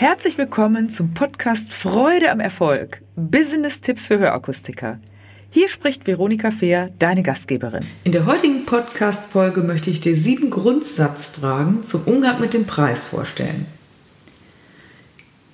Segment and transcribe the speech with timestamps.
[0.00, 3.02] Herzlich willkommen zum Podcast Freude am Erfolg.
[3.16, 4.98] Business-Tipps für Hörakustiker.
[5.50, 7.84] Hier spricht Veronika Fehr, deine Gastgeberin.
[8.04, 13.66] In der heutigen Podcast-Folge möchte ich dir sieben Grundsatzfragen zum Umgang mit dem Preis vorstellen.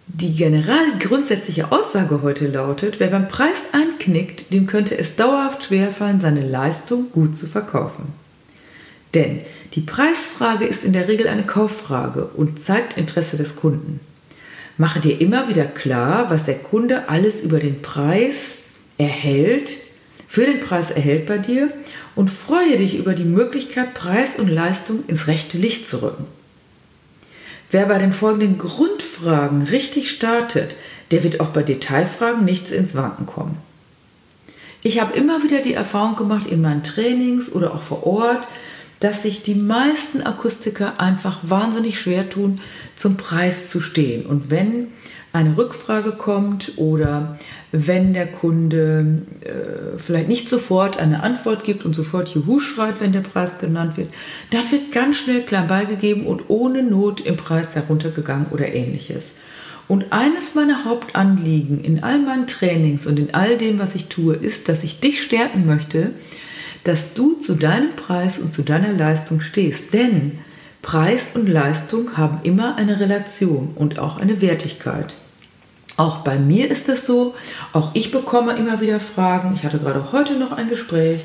[0.06, 6.20] Die generell grundsätzliche Aussage heute lautet, wer beim Preis einknickt, dem könnte es dauerhaft schwerfallen,
[6.20, 8.14] seine Leistung gut zu verkaufen.
[9.12, 9.40] Denn
[9.72, 13.98] die Preisfrage ist in der Regel eine Kauffrage und zeigt Interesse des Kunden.
[14.78, 18.56] Mache dir immer wieder klar, was der Kunde alles über den Preis
[18.98, 19.70] erhält,
[20.28, 21.70] für den Preis erhält bei dir
[22.14, 26.26] und freue dich über die Möglichkeit, Preis und Leistung ins rechte Licht zu rücken.
[27.70, 30.74] Wer bei den folgenden Grundfragen richtig startet,
[31.10, 33.56] der wird auch bei Detailfragen nichts ins Wanken kommen.
[34.82, 38.46] Ich habe immer wieder die Erfahrung gemacht in meinen Trainings oder auch vor Ort,
[39.00, 42.60] dass sich die meisten Akustiker einfach wahnsinnig schwer tun,
[42.94, 44.26] zum Preis zu stehen.
[44.26, 44.88] Und wenn
[45.32, 47.38] eine Rückfrage kommt oder
[47.70, 53.12] wenn der Kunde äh, vielleicht nicht sofort eine Antwort gibt und sofort Juhu schreit, wenn
[53.12, 54.08] der Preis genannt wird,
[54.50, 59.32] dann wird ganz schnell klein beigegeben und ohne Not im Preis heruntergegangen oder ähnliches.
[59.88, 64.34] Und eines meiner Hauptanliegen in all meinen Trainings und in all dem, was ich tue,
[64.34, 66.12] ist, dass ich dich stärken möchte,
[66.86, 69.92] dass du zu deinem Preis und zu deiner Leistung stehst.
[69.92, 70.38] Denn
[70.82, 75.16] Preis und Leistung haben immer eine Relation und auch eine Wertigkeit.
[75.96, 77.34] Auch bei mir ist es so,
[77.72, 79.54] auch ich bekomme immer wieder Fragen.
[79.56, 81.22] Ich hatte gerade heute noch ein Gespräch,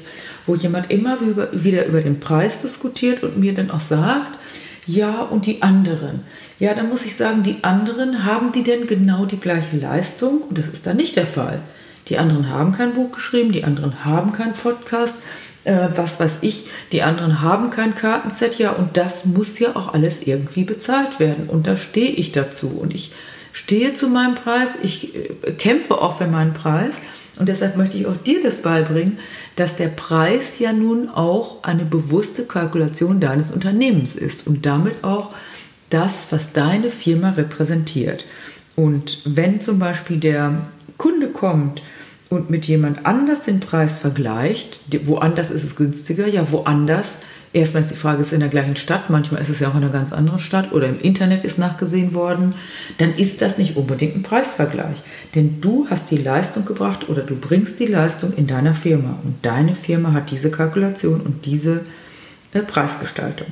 [0.48, 1.18] wo jemand immer
[1.52, 4.40] wieder über den Preis diskutiert und mir dann auch sagt,
[4.88, 6.22] ja, und die anderen.
[6.58, 10.42] Ja, dann muss ich sagen, die anderen, haben die denn genau die gleiche Leistung?
[10.42, 11.62] Und das ist dann nicht der Fall.
[12.08, 15.18] Die anderen haben kein Buch geschrieben, die anderen haben keinen Podcast,
[15.64, 19.94] äh, was weiß ich, die anderen haben kein Kartenset, ja, und das muss ja auch
[19.94, 21.50] alles irgendwie bezahlt werden.
[21.50, 22.68] Und da stehe ich dazu.
[22.68, 23.12] Und ich
[23.52, 26.94] stehe zu meinem Preis, ich äh, kämpfe auch für meinen Preis.
[27.40, 29.18] Und deshalb möchte ich auch dir das beibringen,
[29.56, 35.31] dass der Preis ja nun auch eine bewusste Kalkulation deines Unternehmens ist und damit auch
[35.90, 38.25] das, was deine Firma repräsentiert.
[38.75, 41.81] Und wenn zum Beispiel der Kunde kommt
[42.31, 47.18] und mit jemand anders den Preis vergleicht, woanders ist es günstiger, ja, woanders,
[47.52, 49.75] erstmal ist die Frage, ist es in der gleichen Stadt, manchmal ist es ja auch
[49.75, 52.53] in einer ganz anderen Stadt oder im Internet ist nachgesehen worden,
[53.00, 55.03] dann ist das nicht unbedingt ein Preisvergleich.
[55.36, 59.36] Denn du hast die Leistung gebracht oder du bringst die Leistung in deiner Firma und
[59.41, 61.81] deine Firma hat diese Kalkulation und diese
[62.53, 63.47] äh, Preisgestaltung.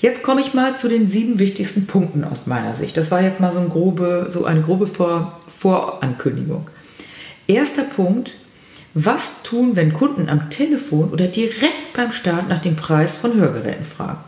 [0.00, 2.96] Jetzt komme ich mal zu den sieben wichtigsten Punkten aus meiner Sicht.
[2.96, 6.68] Das war jetzt mal so, ein grobe, so eine grobe Vor Vorankündigung.
[7.46, 8.32] Erster Punkt,
[8.94, 13.84] was tun, wenn Kunden am Telefon oder direkt beim Start nach dem Preis von Hörgeräten
[13.84, 14.22] fragen?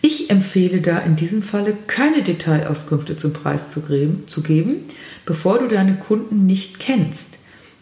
[0.00, 4.84] Ich empfehle da in diesem Falle keine Detailauskünfte zum Preis zu geben,
[5.24, 7.38] bevor du deine Kunden nicht kennst.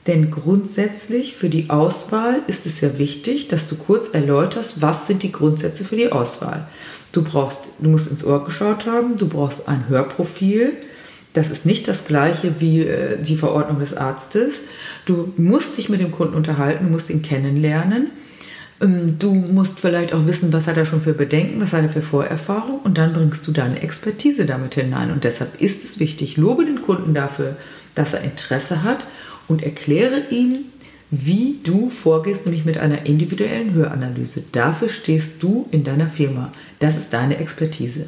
[0.07, 5.23] Denn grundsätzlich für die Auswahl ist es ja wichtig, dass du kurz erläuterst, was sind
[5.23, 6.67] die Grundsätze für die Auswahl.
[7.13, 10.73] Du brauchst, du musst ins Ohr geschaut haben, du brauchst ein Hörprofil,
[11.35, 14.55] das ist nicht das gleiche wie äh, die Verordnung des Arztes.
[15.05, 18.11] Du musst dich mit dem Kunden unterhalten, du musst ihn kennenlernen.
[18.81, 21.89] Ähm, du musst vielleicht auch wissen, was hat er schon für Bedenken, was hat er
[21.89, 25.11] für Vorerfahrung und dann bringst du deine Expertise damit hinein.
[25.11, 27.57] Und deshalb ist es wichtig, lobe den Kunden dafür,
[27.97, 29.05] dass er Interesse hat
[29.49, 30.67] und erkläre ihm,
[31.11, 34.45] wie du vorgehst, nämlich mit einer individuellen Höranalyse.
[34.53, 36.51] Dafür stehst du in deiner Firma.
[36.79, 38.07] Das ist deine Expertise.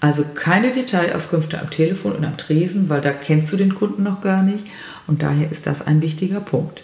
[0.00, 4.20] Also keine Detailauskünfte am Telefon und am Tresen, weil da kennst du den Kunden noch
[4.20, 4.66] gar nicht
[5.06, 6.82] und daher ist das ein wichtiger Punkt.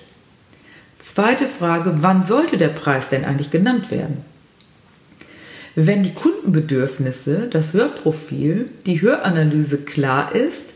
[0.99, 4.25] Zweite Frage, wann sollte der Preis denn eigentlich genannt werden?
[5.77, 10.73] Wenn die Kundenbedürfnisse, das Hörprofil, die Höranalyse klar ist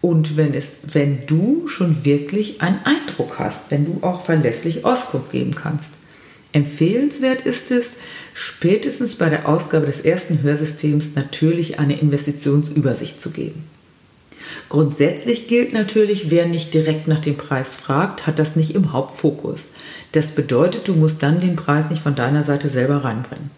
[0.00, 5.32] und wenn, es, wenn du schon wirklich einen Eindruck hast, wenn du auch verlässlich Auskunft
[5.32, 5.94] geben kannst.
[6.52, 7.90] Empfehlenswert ist es,
[8.38, 13.64] spätestens bei der Ausgabe des ersten Hörsystems natürlich eine Investitionsübersicht zu geben.
[14.68, 19.70] Grundsätzlich gilt natürlich, wer nicht direkt nach dem Preis fragt, hat das nicht im Hauptfokus.
[20.12, 23.50] Das bedeutet, du musst dann den Preis nicht von deiner Seite selber reinbringen.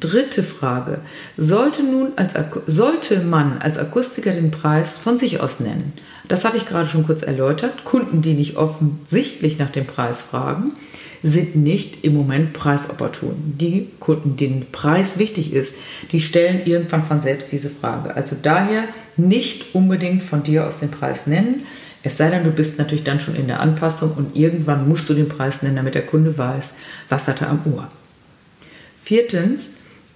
[0.00, 0.98] Dritte Frage.
[1.38, 2.34] Sollte, nun als,
[2.66, 5.94] sollte man als Akustiker den Preis von sich aus nennen?
[6.28, 7.84] Das hatte ich gerade schon kurz erläutert.
[7.84, 10.74] Kunden, die nicht offensichtlich nach dem Preis fragen,
[11.22, 13.54] sind nicht im Moment preisopportun.
[13.58, 15.72] Die Kunden, denen Preis wichtig ist,
[16.12, 18.14] die stellen irgendwann von selbst diese Frage.
[18.14, 18.84] Also daher
[19.16, 21.64] nicht unbedingt von dir aus den Preis nennen.
[22.02, 25.14] Es sei denn, du bist natürlich dann schon in der Anpassung und irgendwann musst du
[25.14, 26.64] den Preis nennen, damit der Kunde weiß,
[27.08, 27.88] was hat er am Ohr.
[29.02, 29.64] Viertens,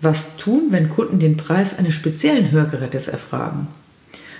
[0.01, 3.69] was tun, wenn Kunden den Preis eines speziellen Hörgerätes erfragen?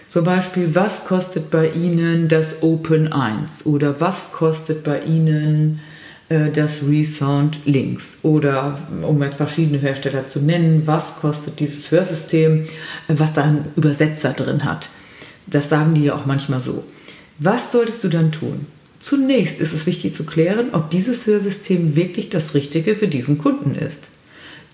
[0.09, 5.81] Zum Beispiel, was kostet bei Ihnen das Open 1 oder was kostet bei Ihnen
[6.31, 12.67] das Resound Links oder um jetzt verschiedene Hersteller zu nennen, was kostet dieses Hörsystem,
[13.09, 14.91] äh, was da einen Übersetzer drin hat.
[15.47, 16.85] Das sagen die ja auch manchmal so.
[17.39, 18.67] Was solltest du dann tun?
[19.01, 23.75] Zunächst ist es wichtig zu klären, ob dieses Hörsystem wirklich das Richtige für diesen Kunden
[23.75, 24.01] ist.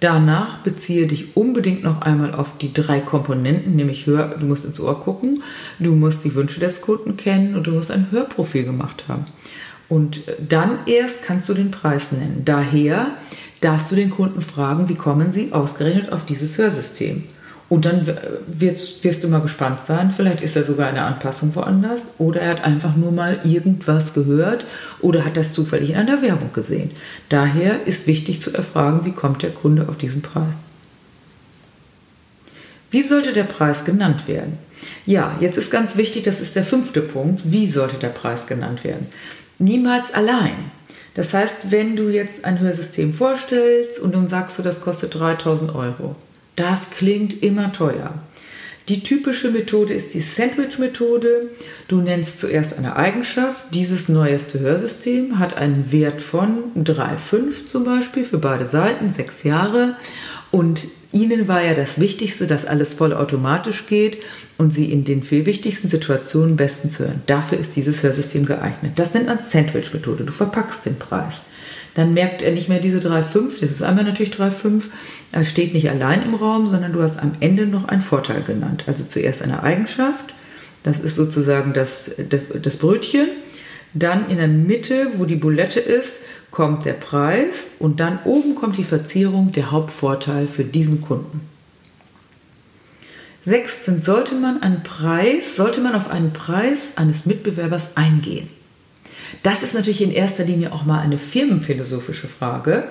[0.01, 4.79] Danach beziehe dich unbedingt noch einmal auf die drei Komponenten, nämlich Hör, du musst ins
[4.79, 5.43] Ohr gucken,
[5.79, 9.25] du musst die Wünsche des Kunden kennen und du musst ein Hörprofil gemacht haben.
[9.89, 12.43] Und dann erst kannst du den Preis nennen.
[12.45, 13.09] Daher
[13.61, 17.25] darfst du den Kunden fragen, wie kommen sie ausgerechnet auf dieses Hörsystem.
[17.69, 18.07] Und dann
[18.47, 20.13] wirst, wirst du mal gespannt sein.
[20.17, 24.65] Vielleicht ist er sogar eine Anpassung woanders oder er hat einfach nur mal irgendwas gehört
[25.01, 26.93] oder hat das zufällig in einer Werbung gesehen.
[27.29, 30.55] Daher ist wichtig zu erfragen, wie kommt der Kunde auf diesen Preis.
[32.93, 34.59] Wie sollte der Preis genannt werden?
[35.05, 37.43] Ja, jetzt ist ganz wichtig, das ist der fünfte Punkt.
[37.45, 39.09] Wie sollte der Preis genannt werden?
[39.59, 40.71] Niemals allein.
[41.15, 45.75] Das heißt, wenn du jetzt ein Hörsystem vorstellst und nun sagst du, das kostet 3000
[45.75, 46.15] Euro,
[46.57, 48.15] das klingt immer teuer.
[48.89, 51.51] Die typische Methode ist die Sandwich-Methode.
[51.89, 53.75] Du nennst zuerst eine Eigenschaft.
[53.75, 59.97] Dieses neueste Hörsystem hat einen Wert von 3,5 zum Beispiel für beide Seiten, sechs Jahre.
[60.51, 64.19] Und ihnen war ja das Wichtigste, dass alles vollautomatisch geht
[64.59, 67.23] und sie in den vier wichtigsten Situationen bestens hören.
[67.27, 68.93] Dafür ist dieses Hörsystem geeignet.
[68.97, 70.25] Das nennt man Sandwich-Methode.
[70.25, 71.43] Du verpackst den Preis.
[71.95, 74.83] Dann merkt er nicht mehr diese 3,5, das ist einmal natürlich 3,5.
[75.33, 78.85] Er steht nicht allein im Raum, sondern du hast am Ende noch einen Vorteil genannt.
[78.87, 80.35] Also zuerst eine Eigenschaft,
[80.83, 83.29] das ist sozusagen das, das, das Brötchen.
[83.95, 86.21] Dann in der Mitte, wo die Bulette ist,
[86.57, 91.43] kommt der Preis und dann oben kommt die Verzierung, der Hauptvorteil für diesen Kunden.
[93.45, 98.49] Sechstens sollte man einen Preis, sollte man auf einen Preis eines Mitbewerbers eingehen.
[99.43, 102.85] Das ist natürlich in erster Linie auch mal eine firmenphilosophische Frage.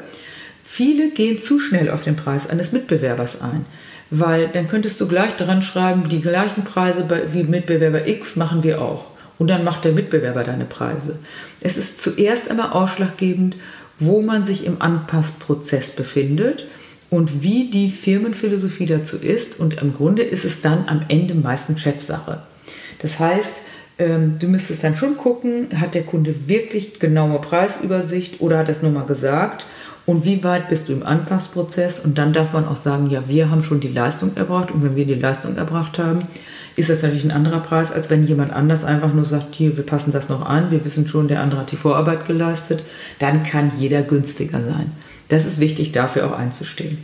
[0.64, 3.66] Viele gehen zu schnell auf den Preis eines Mitbewerbers ein,
[4.12, 8.80] weil dann könntest du gleich dran schreiben, die gleichen Preise wie Mitbewerber X machen wir
[8.80, 9.15] auch.
[9.38, 11.20] Und dann macht der Mitbewerber deine Preise.
[11.62, 13.56] Es ist zuerst einmal ausschlaggebend,
[14.00, 16.68] wo man sich im Anpassprozess befindet
[17.10, 19.60] und wie die Firmenphilosophie dazu ist.
[19.60, 22.44] Und im Grunde ist es dann am Ende meistens Chefsache.
[23.00, 23.54] Das heißt,
[23.98, 28.76] ähm, du müsstest dann schon gucken, hat der Kunde wirklich genaue Preisübersicht oder hat er
[28.76, 29.66] es nur mal gesagt?
[30.06, 32.00] Und wie weit bist du im Anpassprozess?
[32.00, 34.72] Und dann darf man auch sagen, ja, wir haben schon die Leistung erbracht.
[34.72, 36.28] Und wenn wir die Leistung erbracht haben,
[36.76, 39.86] ist das natürlich ein anderer Preis, als wenn jemand anders einfach nur sagt, hier, wir
[39.86, 42.84] passen das noch an, wir wissen schon, der andere hat die Vorarbeit geleistet.
[43.20, 44.92] Dann kann jeder günstiger sein.
[45.30, 46.98] Das ist wichtig, dafür auch einzustehen.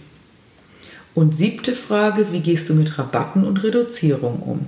[1.13, 4.67] Und siebte Frage, wie gehst du mit Rabatten und Reduzierung um?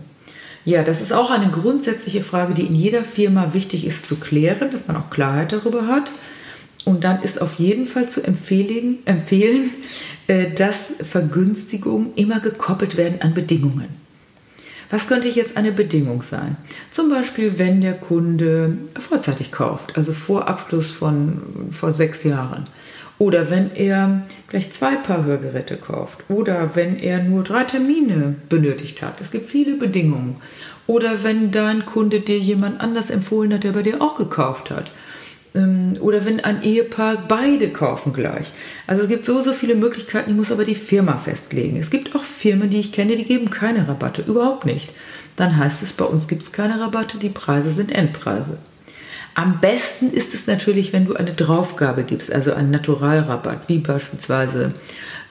[0.66, 4.72] Ja, das ist auch eine grundsätzliche Frage, die in jeder Firma wichtig ist zu klären,
[4.72, 6.12] dass man auch Klarheit darüber hat.
[6.86, 9.72] Und dann ist auf jeden Fall zu empfehlen, empfehlen
[10.28, 14.03] äh, dass Vergünstigungen immer gekoppelt werden an Bedingungen.
[14.94, 16.56] Was könnte jetzt eine Bedingung sein?
[16.92, 21.42] Zum Beispiel, wenn der Kunde vorzeitig kauft, also vor Abschluss von
[21.72, 22.66] vor sechs Jahren.
[23.18, 26.19] Oder wenn er gleich zwei Paar Hörgeräte kauft.
[26.30, 29.19] Oder wenn er nur drei Termine benötigt hat.
[29.19, 30.35] Es gibt viele Bedingungen.
[30.85, 34.92] Oder wenn dein Kunde dir jemand anders empfohlen hat, der bei dir auch gekauft hat.
[35.56, 38.52] Ähm, oder wenn ein Ehepaar beide kaufen gleich.
[38.88, 41.78] Also es gibt so, so viele Möglichkeiten, die muss aber die Firma festlegen.
[41.78, 44.92] Es gibt auch Firmen, die ich kenne, die geben keine Rabatte, überhaupt nicht.
[45.36, 48.57] Dann heißt es, bei uns gibt es keine Rabatte, die Preise sind Endpreise.
[49.36, 54.74] Am besten ist es natürlich, wenn du eine Draufgabe gibst, also einen Naturalrabatt, wie beispielsweise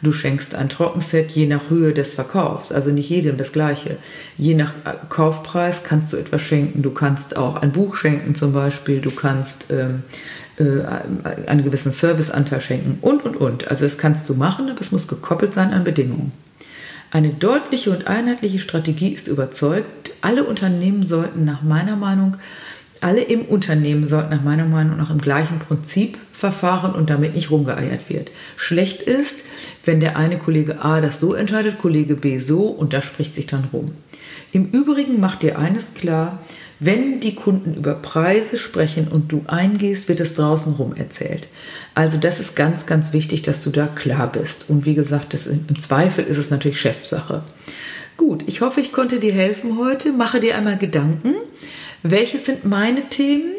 [0.03, 3.97] du schenkst ein Trockenset je nach Höhe des Verkaufs, also nicht jedem das gleiche.
[4.37, 6.83] Je nach äh, Kaufpreis kannst du etwas schenken.
[6.83, 10.03] Du kannst auch ein Buch schenken zum Beispiel, du kannst ähm,
[10.59, 13.69] äh, einen gewissen Serviceanteil schenken und, und, und.
[13.69, 16.33] Also das kannst du machen, aber es muss gekoppelt sein an Bedingungen.
[17.13, 20.13] Eine deutliche und einheitliche Strategie ist überzeugt.
[20.23, 22.39] Alle Unternehmen sollten nach meiner Meinung
[23.03, 27.51] alle im Unternehmen sollten nach meiner Meinung nach im gleichen Prinzip verfahren und damit nicht
[27.51, 28.31] rumgeeiert wird.
[28.57, 29.45] Schlecht ist,
[29.85, 33.47] wenn der eine Kollege A das so entscheidet, Kollege B so und das spricht sich
[33.47, 33.93] dann rum.
[34.53, 36.41] Im Übrigen macht dir eines klar,
[36.85, 41.47] wenn die Kunden über Preise sprechen und du eingehst, wird es draußen rum erzählt.
[41.95, 44.69] Also das ist ganz, ganz wichtig, dass du da klar bist.
[44.69, 47.45] Und wie gesagt, das, im Zweifel ist es natürlich Chefsache.
[48.17, 50.13] Gut, ich hoffe, ich konnte dir helfen heute.
[50.13, 51.35] Mache dir einmal Gedanken.
[52.03, 53.55] Welches sind meine Themen?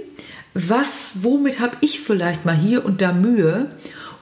[0.54, 3.72] Was, womit habe ich vielleicht mal hier und da Mühe?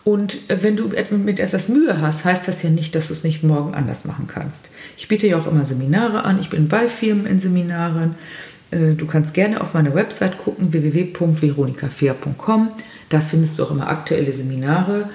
[0.04, 3.44] Und wenn du mit etwas Mühe hast, heißt das ja nicht, dass du es nicht
[3.44, 4.70] morgen anders machen kannst.
[4.98, 6.40] Ich biete ja auch immer Seminare an.
[6.40, 8.16] Ich bin bei Firmen in Seminaren.
[8.72, 12.72] Äh, du kannst gerne auf meine Website gucken, www.veronikafair.com.
[13.10, 15.10] Da findest du auch immer aktuelle Seminare.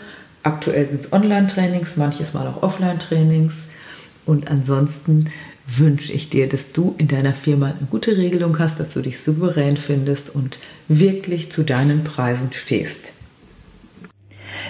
[0.44, 3.54] Aktuell sind es Online-Trainings, manches Mal auch Offline-Trainings.
[4.26, 5.30] Und ansonsten
[5.66, 9.20] wünsche ich dir, dass du in deiner Firma eine gute Regelung hast, dass du dich
[9.20, 13.14] souverän findest und wirklich zu deinen Preisen stehst.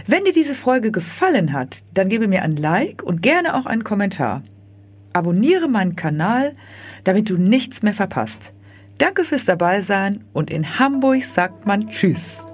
[0.06, 3.84] Wenn dir diese Folge gefallen hat, dann gebe mir ein Like und gerne auch einen
[3.84, 4.42] Kommentar.
[5.12, 6.54] Abonniere meinen Kanal,
[7.04, 8.52] damit du nichts mehr verpasst.
[8.98, 12.45] Danke fürs Dabeisein und in Hamburg sagt man Tschüss.